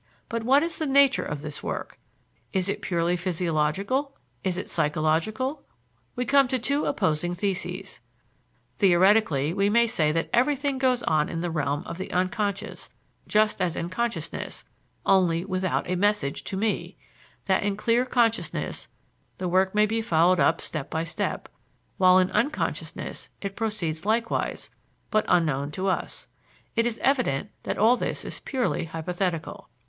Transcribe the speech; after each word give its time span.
But 0.29 0.41
what 0.41 0.63
is 0.63 0.79
the 0.79 0.87
nature 0.87 1.21
of 1.23 1.41
this 1.43 1.61
work? 1.61 1.99
Is 2.53 2.67
it 2.69 2.81
purely 2.81 3.15
physiological? 3.15 4.17
Is 4.43 4.57
it 4.57 4.67
psychological? 4.67 5.61
We 6.15 6.25
come 6.25 6.47
to 6.47 6.57
two 6.57 6.85
opposing 6.85 7.35
theses. 7.35 7.99
Theoretically, 8.77 9.53
we 9.53 9.69
may 9.69 9.85
say 9.85 10.11
that 10.11 10.31
everything 10.33 10.79
goes 10.79 11.03
on 11.03 11.29
in 11.29 11.41
the 11.41 11.51
realm 11.51 11.83
of 11.85 11.99
the 11.99 12.09
unconscious 12.11 12.89
just 13.27 13.61
as 13.61 13.75
in 13.75 13.89
consciousness, 13.89 14.65
only 15.05 15.45
without 15.45 15.87
a 15.87 15.95
message 15.95 16.43
to 16.45 16.57
me; 16.57 16.97
that 17.45 17.61
in 17.61 17.77
clear 17.77 18.03
consciousness 18.03 18.87
the 19.37 19.47
work 19.47 19.75
may 19.75 19.85
be 19.85 20.01
followed 20.01 20.39
up 20.39 20.61
step 20.61 20.89
by 20.89 21.03
step, 21.03 21.47
while 21.97 22.17
in 22.17 22.31
unconsciousness 22.31 23.29
it 23.39 23.55
proceeds 23.55 24.03
likewise, 24.03 24.71
but 25.11 25.27
unknown 25.29 25.69
to 25.73 25.85
us. 25.85 26.27
It 26.75 26.87
is 26.87 26.97
evident 27.03 27.51
that 27.61 27.77
all 27.77 27.95
this 27.95 28.25
is 28.25 28.39
purely 28.39 28.85
hypothetical. 28.85 29.69